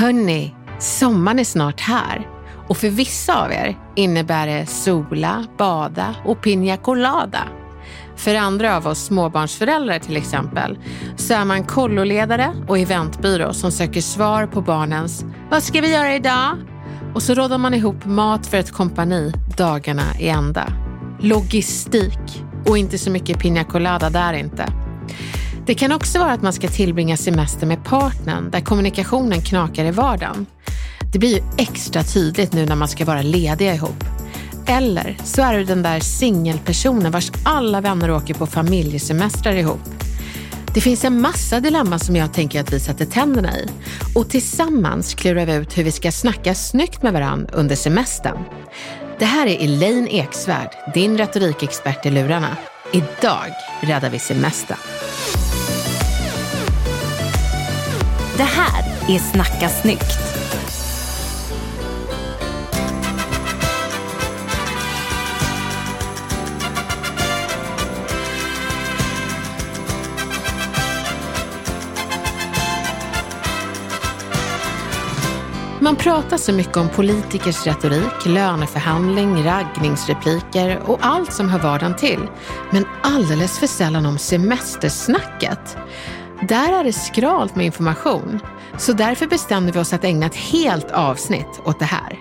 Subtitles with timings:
[0.00, 2.28] Hörni, sommaren är snart här.
[2.68, 7.48] Och för vissa av er innebär det sola, bada och piña colada.
[8.16, 10.78] För andra av oss småbarnsföräldrar till exempel
[11.16, 16.14] så är man kolloledare och eventbyrå som söker svar på barnens “Vad ska vi göra
[16.14, 16.56] idag?”
[17.14, 20.72] och så rådar man ihop mat för ett kompani dagarna i ända.
[21.20, 24.66] Logistik och inte så mycket piña colada där inte.
[25.70, 29.90] Det kan också vara att man ska tillbringa semester med partnern där kommunikationen knakar i
[29.90, 30.46] vardagen.
[31.12, 34.04] Det blir ju extra tydligt nu när man ska vara lediga ihop.
[34.66, 39.80] Eller så är du den där singelpersonen vars alla vänner åker på familjesemestrar ihop.
[40.74, 43.68] Det finns en massa dilemman som jag tänker att vi sätter tänderna i
[44.14, 48.38] och tillsammans klurar vi ut hur vi ska snacka snyggt med varandra under semestern.
[49.18, 52.56] Det här är Elaine Eksvärd, din retorikexpert i lurarna.
[52.92, 54.78] Idag räddar vi semestern.
[58.40, 60.18] Det här är Snacka snyggt.
[75.80, 82.20] Man pratar så mycket om politikers retorik, löneförhandling, raggningsrepliker och allt som hör vardagen till.
[82.70, 85.76] Men alldeles för sällan om semestersnacket.
[86.48, 88.40] Där är det skralt med information.
[88.78, 92.18] Så därför bestämde vi oss att ägna ett helt avsnitt åt det här.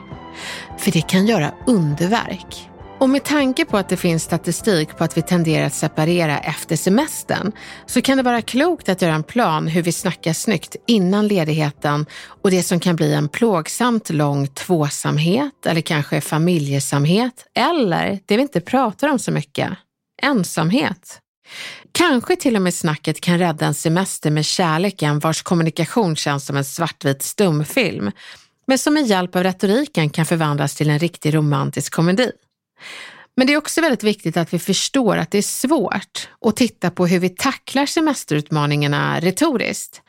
[0.78, 2.70] För det kan göra underverk.
[3.00, 6.76] Och med tanke på att det finns statistik på att vi tenderar att separera efter
[6.76, 7.52] semestern
[7.86, 12.06] så kan det vara klokt att göra en plan hur vi snackar snyggt innan ledigheten
[12.44, 18.42] och det som kan bli en plågsamt lång tvåsamhet eller kanske familjesamhet eller det vi
[18.42, 19.70] inte pratar om så mycket,
[20.22, 21.22] ensamhet.
[21.92, 26.58] Kanske till och med snacket kan rädda en semester med kärleken vars kommunikation känns som
[26.58, 28.12] en svartvit stumfilm,
[28.68, 32.32] men som med hjälp av retoriken kan förvandlas till en riktig romantisk komedi.
[33.36, 36.92] Men det är också väldigt viktigt att vi förstår att det är svårt att titta
[36.92, 40.02] på hur vi tacklar semesterutmaningarna retoriskt,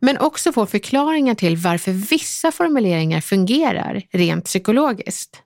[0.00, 5.42] men också få förklaringar till varför vissa formuleringar fungerar rent psykologiskt.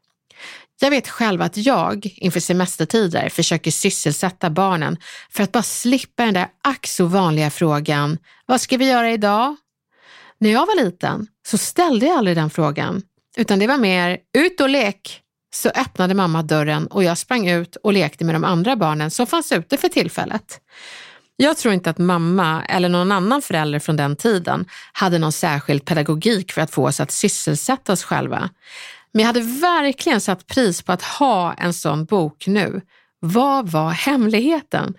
[0.80, 4.96] Jag vet själv att jag inför semestertider försöker sysselsätta barnen
[5.30, 9.56] för att bara slippa den där ack så vanliga frågan, vad ska vi göra idag?
[10.38, 13.02] När jag var liten så ställde jag aldrig den frågan,
[13.36, 15.20] utan det var mer ut och lek.
[15.54, 19.26] Så öppnade mamma dörren och jag sprang ut och lekte med de andra barnen som
[19.26, 20.60] fanns ute för tillfället.
[21.36, 25.84] Jag tror inte att mamma eller någon annan förälder från den tiden hade någon särskild
[25.84, 28.50] pedagogik för att få oss att sysselsätta oss själva.
[29.14, 32.80] Men jag hade verkligen satt pris på att ha en sån bok nu.
[33.21, 34.94] Vad var hemligheten?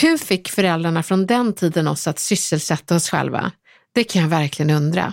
[0.00, 3.52] Hur fick föräldrarna från den tiden oss att sysselsätta oss själva?
[3.94, 5.12] Det kan jag verkligen undra.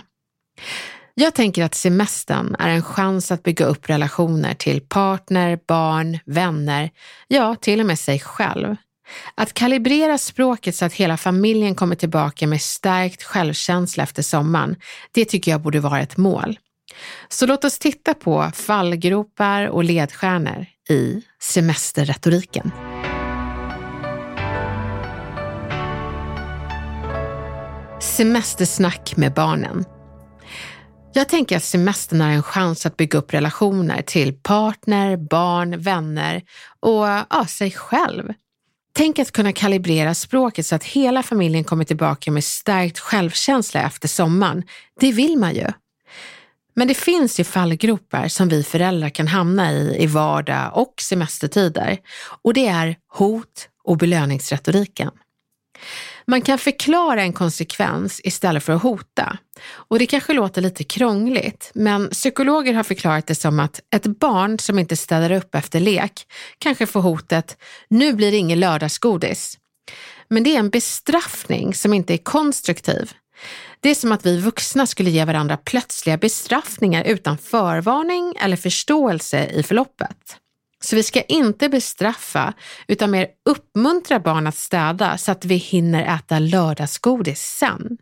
[1.14, 6.90] Jag tänker att semestern är en chans att bygga upp relationer till partner, barn, vänner,
[7.28, 8.76] ja till och med sig själv.
[9.34, 14.76] Att kalibrera språket så att hela familjen kommer tillbaka med stärkt självkänsla efter sommaren,
[15.12, 16.58] det tycker jag borde vara ett mål.
[17.28, 22.72] Så låt oss titta på fallgropar och ledstjärnor i semesterretoriken.
[28.00, 29.84] Semestersnack med barnen.
[31.12, 36.42] Jag tänker att semestern är en chans att bygga upp relationer till partner, barn, vänner
[36.80, 38.32] och ja, sig själv.
[38.92, 44.08] Tänk att kunna kalibrera språket så att hela familjen kommer tillbaka med stärkt självkänsla efter
[44.08, 44.62] sommaren.
[45.00, 45.66] Det vill man ju.
[46.78, 51.98] Men det finns ju fallgropar som vi föräldrar kan hamna i i vardag och semestertider
[52.42, 55.10] och det är hot och belöningsretoriken.
[56.26, 59.38] Man kan förklara en konsekvens istället för att hota.
[59.70, 64.58] Och det kanske låter lite krångligt, men psykologer har förklarat det som att ett barn
[64.58, 66.26] som inte städar upp efter lek
[66.58, 67.56] kanske får hotet
[67.88, 69.58] “nu blir det ingen lördagsgodis”.
[70.28, 73.12] Men det är en bestraffning som inte är konstruktiv.
[73.80, 79.46] Det är som att vi vuxna skulle ge varandra plötsliga bestraffningar utan förvarning eller förståelse
[79.46, 80.36] i förloppet.
[80.80, 82.52] Så vi ska inte bestraffa
[82.88, 87.98] utan mer uppmuntra barn att städa så att vi hinner äta lördagsgodis sen.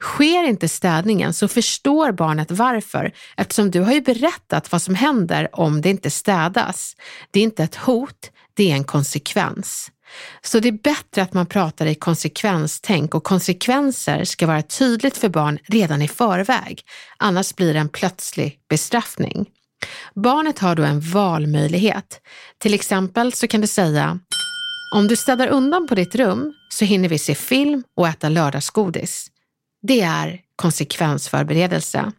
[0.00, 5.48] Sker inte städningen så förstår barnet varför eftersom du har ju berättat vad som händer
[5.52, 6.96] om det inte städas.
[7.30, 9.90] Det är inte ett hot, det är en konsekvens.
[10.42, 15.28] Så det är bättre att man pratar i konsekvenstänk och konsekvenser ska vara tydligt för
[15.28, 16.82] barn redan i förväg.
[17.16, 19.46] Annars blir det en plötslig bestraffning.
[20.14, 22.20] Barnet har då en valmöjlighet.
[22.58, 24.18] Till exempel så kan du säga
[24.94, 29.26] om du städar undan på ditt rum så hinner vi se film och äta lördagsgodis.
[29.82, 32.12] Det är konsekvensförberedelse.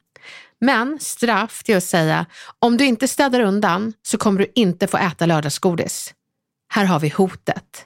[0.62, 2.26] Men straff det är att säga
[2.60, 6.14] om du inte städar undan så kommer du inte få äta lördagsgodis.
[6.74, 7.86] Här har vi hotet.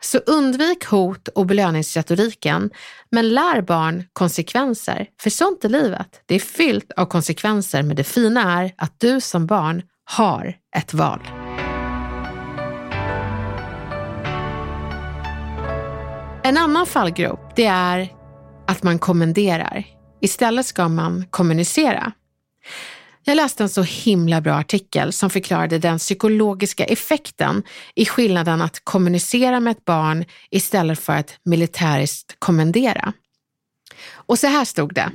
[0.00, 2.70] Så undvik hot och belöningsretoriken,
[3.10, 5.06] men lär barn konsekvenser.
[5.20, 6.22] För sånt är livet.
[6.26, 10.94] Det är fyllt av konsekvenser, men det fina är att du som barn har ett
[10.94, 11.20] val.
[16.44, 18.08] En annan fallgrop, det är
[18.66, 19.84] att man kommenderar.
[20.20, 22.12] Istället ska man kommunicera.
[23.24, 27.62] Jag läste en så himla bra artikel som förklarade den psykologiska effekten
[27.94, 33.12] i skillnaden att kommunicera med ett barn istället för att militäriskt kommendera.
[34.12, 35.10] Och så här stod det.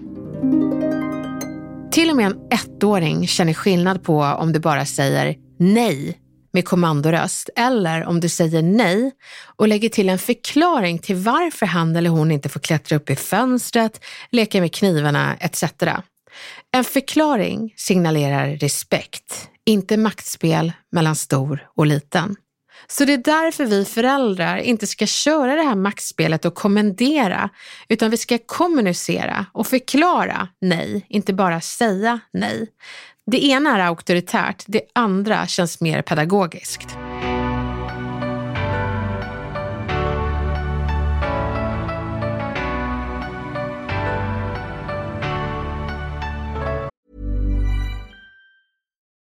[1.92, 6.20] Till och med en ettåring känner skillnad på om du bara säger nej
[6.54, 9.12] med kommandoröst eller om du säger nej
[9.56, 13.16] och lägger till en förklaring till varför han eller hon inte får klättra upp i
[13.16, 15.64] fönstret, leka med knivarna etc.
[16.76, 22.36] En förklaring signalerar respekt, inte maktspel mellan stor och liten.
[22.88, 27.50] Så det är därför vi föräldrar inte ska köra det här maktspelet och kommendera,
[27.88, 32.68] utan vi ska kommunicera och förklara nej, inte bara säga nej.
[33.32, 36.98] Det ena är auktoritärt, det andra känns mer pedagogiskt.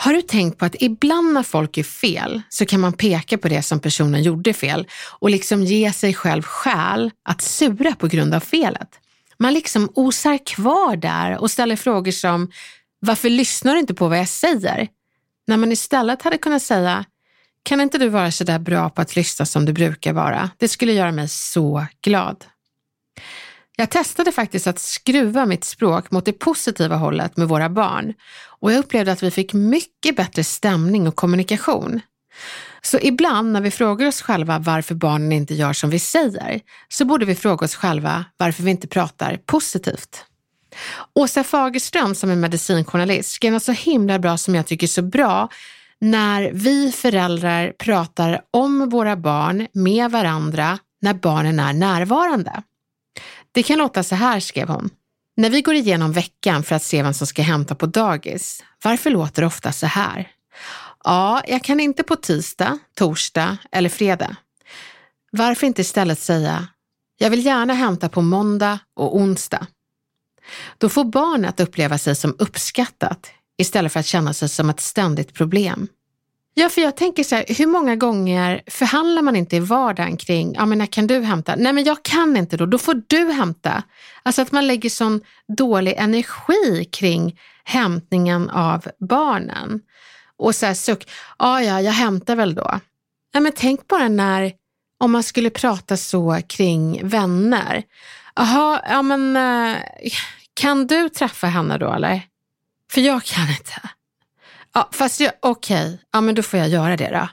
[0.00, 3.48] Har du tänkt på att ibland när folk gör fel så kan man peka på
[3.48, 4.86] det som personen gjorde fel
[5.18, 8.88] och liksom ge sig själv skäl att sura på grund av felet?
[9.38, 12.50] Man liksom osar kvar där och ställer frågor som
[13.00, 14.88] varför lyssnar du inte på vad jag säger?
[15.46, 17.04] När man istället hade kunnat säga
[17.62, 20.50] kan inte du vara så där bra på att lyssna som du brukar vara?
[20.56, 22.44] Det skulle göra mig så glad.
[23.80, 28.14] Jag testade faktiskt att skruva mitt språk mot det positiva hållet med våra barn
[28.60, 32.00] och jag upplevde att vi fick mycket bättre stämning och kommunikation.
[32.82, 37.04] Så ibland när vi frågar oss själva varför barnen inte gör som vi säger, så
[37.04, 40.24] borde vi fråga oss själva varför vi inte pratar positivt.
[41.14, 45.02] Åsa Fagerström som är medicinjournalist skrev något så himla bra som jag tycker är så
[45.02, 45.48] bra
[46.00, 52.62] när vi föräldrar pratar om våra barn med varandra när barnen är närvarande.
[53.58, 54.90] Det kan låta så här, skrev hon.
[55.36, 59.10] När vi går igenom veckan för att se vem som ska hämta på dagis, varför
[59.10, 60.30] låter det ofta så här?
[61.04, 64.36] Ja, jag kan inte på tisdag, torsdag eller fredag.
[65.30, 66.68] Varför inte istället säga,
[67.18, 69.66] jag vill gärna hämta på måndag och onsdag.
[70.78, 75.34] Då får barnet uppleva sig som uppskattat istället för att känna sig som ett ständigt
[75.34, 75.88] problem.
[76.60, 80.54] Ja, för jag tänker så här, hur många gånger förhandlar man inte i vardagen kring,
[80.54, 81.56] ja men när kan du hämta?
[81.56, 83.82] Nej men jag kan inte då, då får du hämta.
[84.22, 85.20] Alltså att man lägger sån
[85.56, 89.80] dålig energi kring hämtningen av barnen.
[90.36, 92.80] Och så här suck, ja ja, jag hämtar väl då.
[93.34, 94.52] Nej men tänk bara när,
[95.00, 97.82] om man skulle prata så kring vänner.
[98.34, 99.78] Jaha, ja men eh,
[100.54, 102.22] kan du träffa henne då eller?
[102.92, 103.97] För jag kan inte.
[104.78, 105.98] Ja, fast okej, okay.
[106.12, 107.28] ja men då får jag göra det då.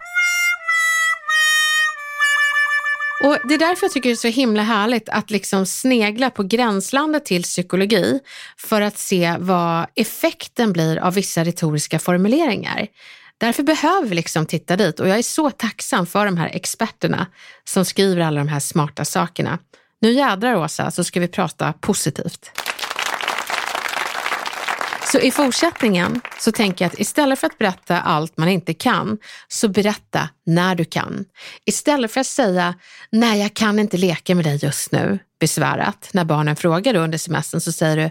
[3.27, 6.43] Och Det är därför jag tycker det är så himla härligt att liksom snegla på
[6.43, 8.19] gränslandet till psykologi
[8.57, 12.87] för att se vad effekten blir av vissa retoriska formuleringar.
[13.37, 17.27] Därför behöver vi liksom titta dit och jag är så tacksam för de här experterna
[17.63, 19.59] som skriver alla de här smarta sakerna.
[20.01, 22.51] Nu jädrar Åsa, så ska vi prata positivt.
[25.05, 29.17] Så i fortsättningen så tänker jag att istället för att berätta allt man inte kan,
[29.47, 31.25] så berätta när du kan.
[31.65, 32.73] Istället för att säga,
[33.11, 36.09] nej jag kan inte leka med dig just nu, besvärat.
[36.13, 38.09] När barnen frågar under semestern så säger du,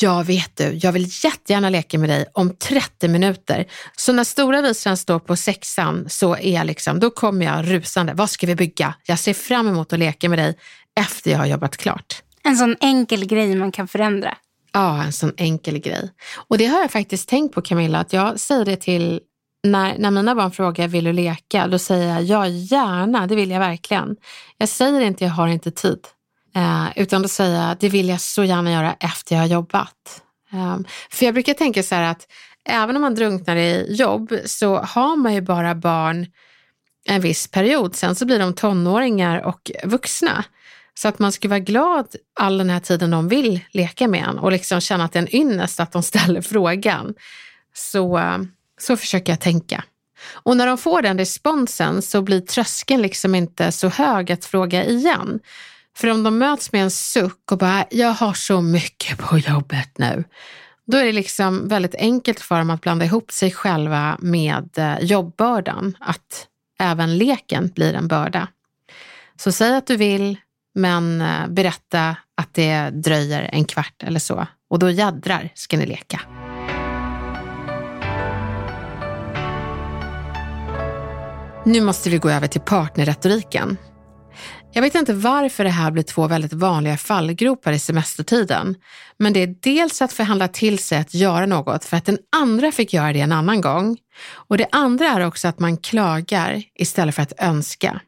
[0.00, 3.66] Ja, vet du, jag vill jättegärna leka med dig om 30 minuter.
[3.96, 8.14] Så när stora visan står på sexan så är jag liksom, då kommer jag rusande.
[8.14, 8.94] Vad ska vi bygga?
[9.06, 10.58] Jag ser fram emot att leka med dig
[11.00, 12.22] efter jag har jobbat klart.
[12.44, 14.36] En sån enkel grej man kan förändra.
[14.78, 16.10] Ja, en sån enkel grej.
[16.48, 19.20] Och det har jag faktiskt tänkt på Camilla, att jag säger det till
[19.62, 23.50] när, när mina barn frågar vill du leka, då säger jag ja gärna, det vill
[23.50, 24.16] jag verkligen.
[24.58, 25.98] Jag säger inte jag har inte tid,
[26.54, 30.22] eh, utan då säger jag det vill jag så gärna göra efter jag har jobbat.
[30.52, 30.78] Eh,
[31.10, 32.26] för jag brukar tänka så här att
[32.64, 36.26] även om man drunknar i jobb så har man ju bara barn
[37.04, 40.44] en viss period, sen så blir de tonåringar och vuxna.
[40.98, 42.06] Så att man ska vara glad
[42.40, 45.22] all den här tiden de vill leka med en och liksom känna att det är
[45.22, 47.14] en ynnest att de ställer frågan.
[47.74, 48.20] Så,
[48.80, 49.84] så försöker jag tänka.
[50.32, 54.84] Och när de får den responsen så blir tröskeln liksom inte så hög att fråga
[54.84, 55.40] igen.
[55.96, 59.98] För om de möts med en suck och bara, jag har så mycket på jobbet
[59.98, 60.24] nu.
[60.86, 64.98] Då är det liksom väldigt enkelt för dem att blanda ihop sig själva med eh,
[65.00, 65.96] jobbbördan.
[66.00, 66.46] Att
[66.78, 68.48] även leken blir en börda.
[69.36, 70.38] Så säg att du vill,
[70.78, 74.46] men eh, berätta att det dröjer en kvart eller så.
[74.70, 76.20] Och då jädrar ska ni leka.
[81.64, 83.76] Nu måste vi gå över till partnerretoriken.
[84.72, 88.74] Jag vet inte varför det här blir två väldigt vanliga fallgropar i semestertiden.
[89.18, 92.72] Men det är dels att förhandla till sig att göra något för att den andra
[92.72, 93.96] fick göra det en annan gång.
[94.32, 98.00] Och det andra är också att man klagar istället för att önska.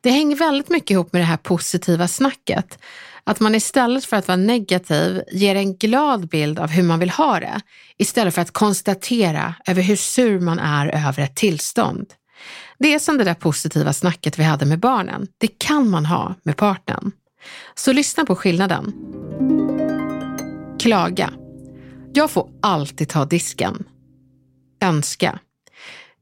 [0.00, 2.78] Det hänger väldigt mycket ihop med det här positiva snacket.
[3.24, 7.10] Att man istället för att vara negativ ger en glad bild av hur man vill
[7.10, 7.60] ha det,
[7.98, 12.06] istället för att konstatera över hur sur man är över ett tillstånd.
[12.78, 15.26] Det är som det där positiva snacket vi hade med barnen.
[15.38, 17.12] Det kan man ha med partnern.
[17.74, 18.92] Så lyssna på skillnaden.
[20.80, 21.30] Klaga.
[22.12, 23.84] Jag får alltid ta disken.
[24.82, 25.38] Önska.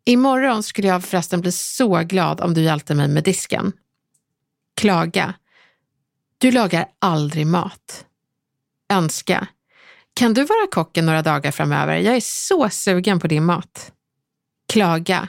[0.04, 3.72] Imorgon skulle jag förresten bli så glad om du hjälpte mig med disken.
[4.76, 5.34] Klaga.
[6.38, 8.04] Du lagar aldrig mat.
[8.92, 9.46] Önska.
[10.14, 11.96] Kan du vara kocken några dagar framöver?
[11.96, 13.92] Jag är så sugen på din mat.
[14.68, 15.28] Klaga.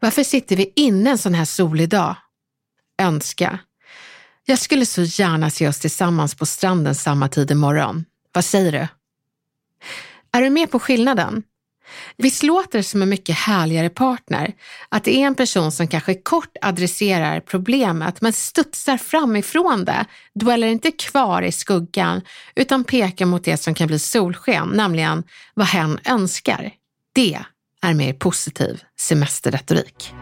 [0.00, 2.16] Varför sitter vi inne en sån här solig dag?
[2.98, 3.58] Önska.
[4.44, 8.04] Jag skulle så gärna se oss tillsammans på stranden samma tid imorgon.
[8.32, 8.88] Vad säger du?
[10.32, 11.42] Är du med på skillnaden?
[12.16, 14.52] Visst låter det som en mycket härligare partner?
[14.88, 20.04] Att det är en person som kanske kort adresserar problemet men studsar framifrån det,
[20.34, 22.20] Dväller inte kvar i skuggan
[22.54, 26.70] utan pekar mot det som kan bli solsken, nämligen vad hen önskar.
[27.14, 27.38] Det
[27.82, 30.12] är mer positiv semesterretorik.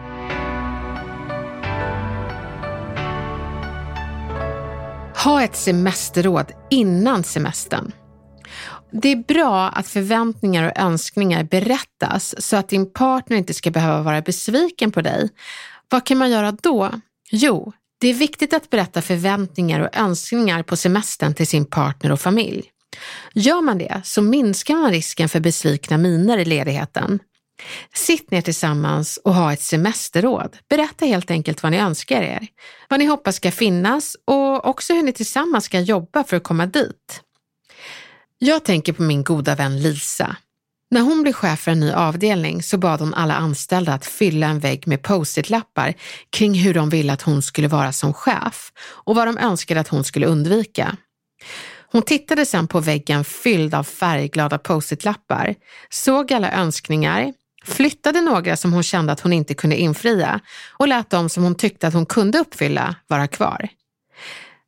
[5.23, 7.91] Ha ett semesterråd innan semestern.
[8.91, 14.01] Det är bra att förväntningar och önskningar berättas så att din partner inte ska behöva
[14.01, 15.29] vara besviken på dig.
[15.89, 16.91] Vad kan man göra då?
[17.31, 22.21] Jo, det är viktigt att berätta förväntningar och önskningar på semestern till sin partner och
[22.21, 22.71] familj.
[23.33, 27.19] Gör man det så minskar man risken för besvikna miner i ledigheten.
[27.93, 30.57] Sitt ner tillsammans och ha ett semesterråd.
[30.69, 32.47] Berätta helt enkelt vad ni önskar er,
[32.89, 36.65] vad ni hoppas ska finnas och också hur ni tillsammans ska jobba för att komma
[36.65, 37.21] dit.
[38.39, 40.35] Jag tänker på min goda vän Lisa.
[40.91, 44.47] När hon blev chef för en ny avdelning så bad hon alla anställda att fylla
[44.47, 45.93] en vägg med post-it-lappar
[46.29, 49.87] kring hur de ville att hon skulle vara som chef och vad de önskade att
[49.87, 50.97] hon skulle undvika.
[51.91, 55.55] Hon tittade sedan på väggen fylld av färgglada post-it-lappar,
[55.89, 57.33] såg alla önskningar,
[57.65, 60.39] flyttade några som hon kände att hon inte kunde infria
[60.77, 63.69] och lät de som hon tyckte att hon kunde uppfylla vara kvar.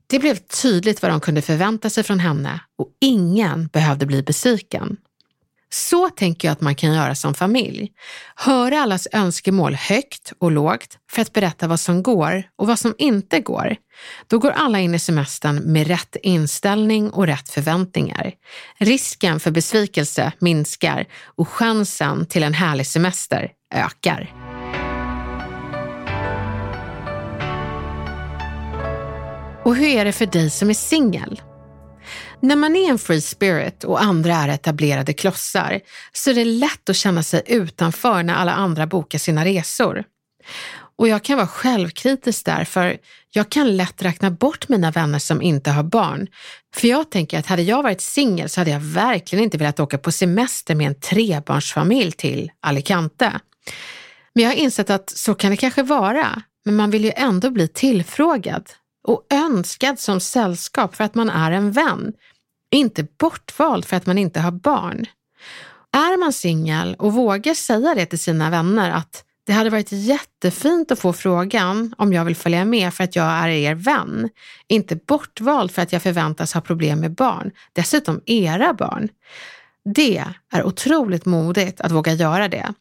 [0.09, 4.97] Det blev tydligt vad de kunde förvänta sig från henne och ingen behövde bli besviken.
[5.71, 7.91] Så tänker jag att man kan göra som familj.
[8.35, 12.95] Höra allas önskemål högt och lågt för att berätta vad som går och vad som
[12.97, 13.75] inte går.
[14.27, 18.31] Då går alla in i semestern med rätt inställning och rätt förväntningar.
[18.77, 24.48] Risken för besvikelse minskar och chansen till en härlig semester ökar.
[29.69, 31.41] Och hur är det för dig som är singel?
[32.41, 35.79] När man är en free spirit och andra är etablerade klossar
[36.13, 40.03] så är det lätt att känna sig utanför när alla andra bokar sina resor.
[40.97, 42.97] Och jag kan vara självkritisk där, för
[43.31, 46.27] jag kan lätt räkna bort mina vänner som inte har barn.
[46.75, 49.97] För jag tänker att hade jag varit singel så hade jag verkligen inte velat åka
[49.97, 53.39] på semester med en trebarnsfamilj till Alicante.
[54.33, 57.49] Men jag har insett att så kan det kanske vara, men man vill ju ändå
[57.49, 58.63] bli tillfrågad
[59.07, 62.13] och önskad som sällskap för att man är en vän,
[62.71, 65.05] inte bortvald för att man inte har barn.
[65.91, 70.91] Är man singel och vågar säga det till sina vänner att det hade varit jättefint
[70.91, 74.29] att få frågan om jag vill följa med för att jag är er vän.
[74.67, 79.09] Inte bortvald för att jag förväntas ha problem med barn, dessutom era barn.
[79.95, 82.73] Det är otroligt modigt att våga göra det.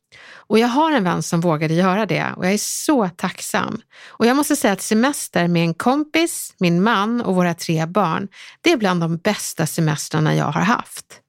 [0.48, 3.80] Och jag har en vän som vågade göra det och jag är så tacksam.
[4.06, 8.28] Och jag måste säga att semester med en kompis, min man och våra tre barn,
[8.60, 11.20] det är bland de bästa semestrarna jag har haft.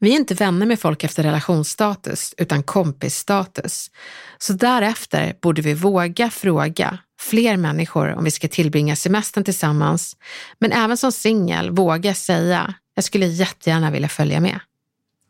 [0.00, 3.90] Vi är inte vänner med folk efter relationsstatus, utan kompisstatus.
[4.38, 10.16] Så därefter borde vi våga fråga fler människor om vi ska tillbringa semestern tillsammans,
[10.58, 14.60] men även som singel våga säga, jag skulle jättegärna vilja följa med.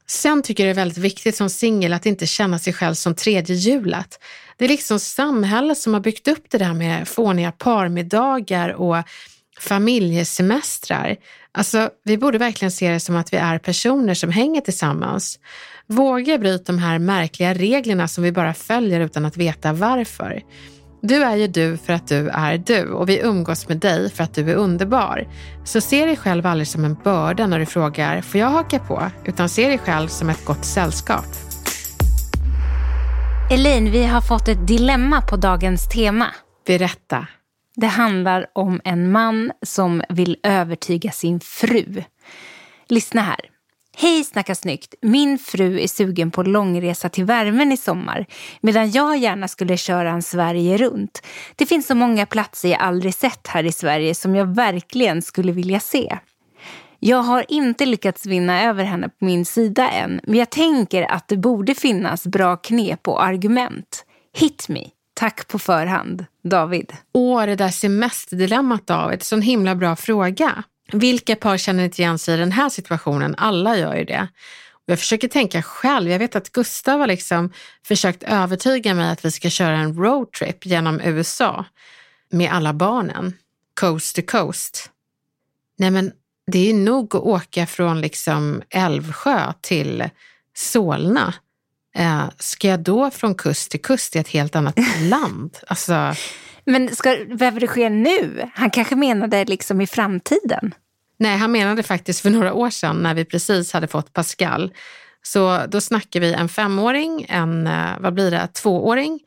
[0.07, 3.15] Sen tycker jag det är väldigt viktigt som singel att inte känna sig själv som
[3.15, 4.19] tredje hjulet.
[4.57, 8.97] Det är liksom samhället som har byggt upp det där med fåniga parmiddagar och
[9.61, 11.17] familjesemestrar.
[11.53, 15.39] Alltså, vi borde verkligen se det som att vi är personer som hänger tillsammans.
[15.87, 20.43] Våga bryta de här märkliga reglerna som vi bara följer utan att veta varför.
[21.07, 24.25] Du är ju du för att du är du och vi umgås med dig för
[24.25, 25.29] att du är underbar.
[25.65, 29.11] Så se dig själv aldrig som en börda när du frågar, får jag haka på?
[29.25, 31.25] Utan se dig själv som ett gott sällskap.
[33.51, 36.27] Elaine, vi har fått ett dilemma på dagens tema.
[36.67, 37.27] Berätta.
[37.77, 42.03] Det handlar om en man som vill övertyga sin fru.
[42.89, 43.54] Lyssna här.
[43.97, 44.95] Hej Snacka snyggt!
[45.03, 48.27] Min fru är sugen på långresa till värmen i sommar
[48.61, 51.23] medan jag gärna skulle köra en Sverige runt.
[51.57, 55.53] Det finns så många platser jag aldrig sett här i Sverige som jag verkligen skulle
[55.53, 56.19] vilja se.
[56.99, 61.29] Jag har inte lyckats vinna över henne på min sida än men jag tänker att
[61.29, 64.05] det borde finnas bra knep och argument.
[64.33, 64.85] Hit me!
[65.15, 66.93] Tack på förhand, David.
[67.13, 70.65] Åh, det där semesterdilemmat David, sån himla bra fråga.
[70.95, 73.35] Vilka par känner inte igen sig i den här situationen?
[73.39, 74.29] Alla gör ju det.
[74.87, 76.11] Jag försöker tänka själv.
[76.11, 77.53] Jag vet att Gustav har liksom
[77.87, 81.65] försökt övertyga mig att vi ska köra en roadtrip genom USA
[82.31, 83.33] med alla barnen,
[83.81, 84.91] coast to coast.
[85.79, 86.13] Nej men
[86.47, 90.11] det är nog att åka från liksom Älvsjö till
[90.55, 91.35] Solna.
[91.97, 95.59] Eh, ska jag då från kust till kust i ett helt annat land?
[95.67, 96.15] Alltså,
[96.65, 98.51] men ska, behöver det ske nu?
[98.55, 100.75] Han kanske menade liksom i framtiden.
[101.25, 104.73] Nej, han menade faktiskt för några år sedan när vi precis hade fått Pascal.
[105.23, 109.21] Så då snackar vi en femåring, en, eh, vad blir det, tvååring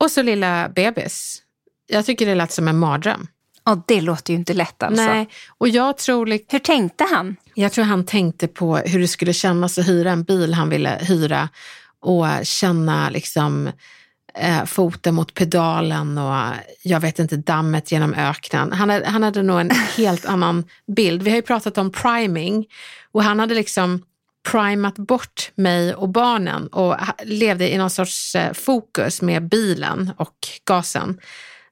[0.00, 1.42] och så lilla bebis.
[1.86, 3.26] Jag tycker det lät som en mardröm.
[3.64, 5.04] Ja, det låter ju inte lätt alltså.
[5.04, 6.26] Nej, och jag tror...
[6.52, 7.36] Hur tänkte han?
[7.54, 10.98] Jag tror han tänkte på hur det skulle kännas att hyra en bil han ville
[11.02, 11.48] hyra
[12.00, 13.70] och känna liksom
[14.36, 18.72] eh, foten mot pedalen och jag vet inte, dammet genom öknen.
[18.72, 20.64] Han hade, han hade nog en helt annan
[20.96, 21.22] bild.
[21.22, 22.66] Vi har ju pratat om priming
[23.12, 24.02] och han hade liksom
[24.50, 30.36] primat bort mig och barnen och levde i någon sorts eh, fokus med bilen och
[30.64, 31.20] gasen.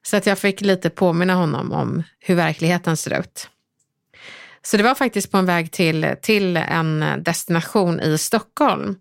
[0.03, 3.49] Så att jag fick lite påminna honom om hur verkligheten ser ut.
[4.61, 8.95] Så det var faktiskt på en väg till, till en destination i Stockholm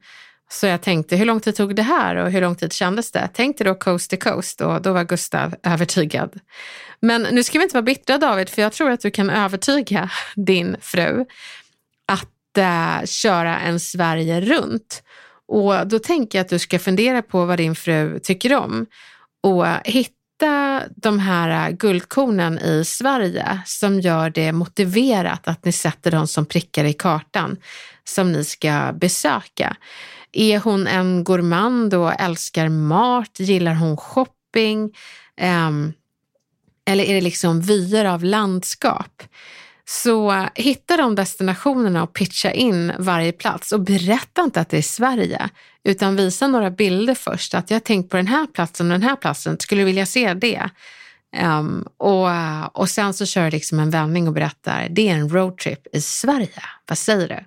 [0.51, 3.29] så jag tänkte, hur lång tid tog det här och hur lång tid kändes det?
[3.29, 6.41] Tänkte då coast to coast och då var Gustav övertygad.
[7.01, 10.11] Men nu ska vi inte vara bittra David, för jag tror att du kan övertyga
[10.37, 11.25] din fru
[12.07, 15.03] att äh, köra en Sverige runt.
[15.47, 18.87] Och då tänker jag att du ska fundera på vad din fru tycker om
[19.43, 26.11] och hitta de här eh, guldkornen i Sverige som gör det motiverat att ni sätter
[26.11, 27.57] dem som prickar i kartan
[28.05, 29.77] som ni ska besöka.
[30.35, 33.41] Är hon en gourmand och älskar mat?
[33.41, 34.97] Gillar hon shopping?
[35.41, 35.93] Um,
[36.87, 39.23] eller är det liksom vyer av landskap?
[39.87, 44.83] Så hitta de destinationerna och pitcha in varje plats och berätta inte att det är
[44.83, 45.49] Sverige,
[45.85, 47.55] utan visa några bilder först.
[47.55, 50.35] Att jag har tänkt på den här platsen och den här platsen, skulle vilja se
[50.35, 50.71] det.
[51.43, 52.29] Um, och,
[52.81, 56.01] och sen så kör jag liksom en vändning och berättar, det är en roadtrip i
[56.01, 56.63] Sverige.
[56.89, 57.45] Vad säger du?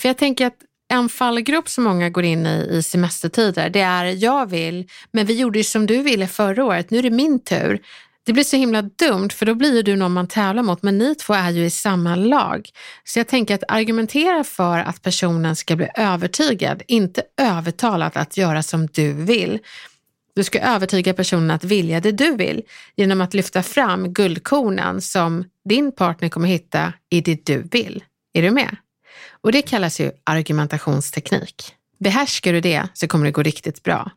[0.00, 0.58] För jag tänker att
[0.92, 5.38] en fallgrop som många går in i i semestertider, det är jag vill, men vi
[5.38, 7.80] gjorde ju som du ville förra året, nu är det min tur.
[8.26, 10.98] Det blir så himla dumt för då blir ju du någon man tävlar mot men
[10.98, 12.68] ni två är ju i samma lag.
[13.04, 18.62] Så jag tänker att argumentera för att personen ska bli övertygad, inte övertalad att göra
[18.62, 19.58] som du vill.
[20.34, 22.62] Du ska övertyga personen att vilja det du vill
[22.96, 28.04] genom att lyfta fram guldkornen som din partner kommer hitta i det du vill.
[28.32, 28.76] Är du med?
[29.30, 31.74] Och det kallas ju argumentationsteknik.
[31.98, 34.10] Behärskar du det så kommer det gå riktigt bra.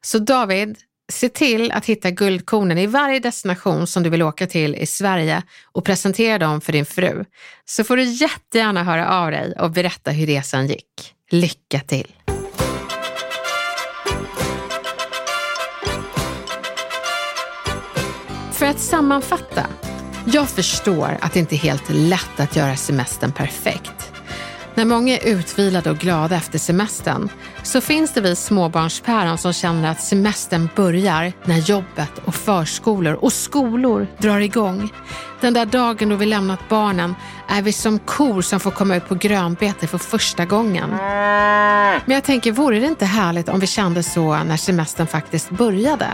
[0.00, 0.78] Så David,
[1.12, 5.42] se till att hitta guldkornen i varje destination som du vill åka till i Sverige
[5.72, 7.24] och presentera dem för din fru.
[7.64, 11.14] Så får du jättegärna höra av dig och berätta hur resan gick.
[11.30, 12.14] Lycka till!
[18.52, 19.66] För att sammanfatta.
[20.26, 24.13] Jag förstår att det inte är helt lätt att göra semestern perfekt.
[24.76, 27.28] När många är utvilade och glada efter semestern
[27.62, 33.32] så finns det vi småbarnspäron som känner att semestern börjar när jobbet och förskolor och
[33.32, 34.92] skolor drar igång.
[35.40, 37.14] Den där dagen då vi lämnat barnen
[37.48, 40.90] är vi som kor som får komma ut på grönbete för första gången.
[42.06, 46.06] Men jag tänker, vore det inte härligt om vi kände så när semestern faktiskt började?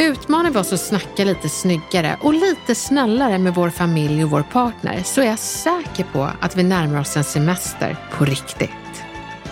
[0.00, 4.42] Utmanar vi oss att snacka lite snyggare och lite snällare med vår familj och vår
[4.42, 8.70] partner så är jag säker på att vi närmar oss en semester på riktigt.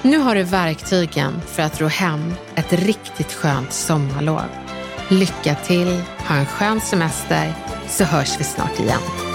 [0.02, 4.42] Nu har du verktygen för att ro hem ett riktigt skönt sommarlov.
[5.09, 7.52] Lycka till, ha en skön semester
[7.88, 9.25] så hörs vi snart igen.